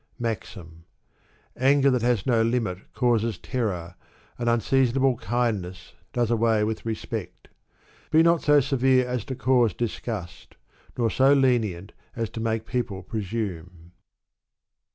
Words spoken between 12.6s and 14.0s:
people presume.